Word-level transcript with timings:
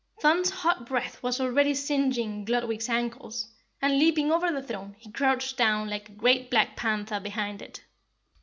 Thun's 0.19 0.49
hot 0.49 0.87
breath 0.87 1.21
was 1.21 1.39
already 1.39 1.75
singeing 1.75 2.43
Gludwig's 2.43 2.89
ankles, 2.89 3.49
and, 3.83 3.99
leaping 3.99 4.31
over 4.31 4.51
the 4.51 4.63
throne, 4.63 4.95
he 4.97 5.11
crouched 5.11 5.57
down 5.57 5.91
like 5.91 6.09
a 6.09 6.13
great 6.13 6.49
black 6.49 6.75
panther 6.75 7.19
behind 7.19 7.61
it. 7.61 7.83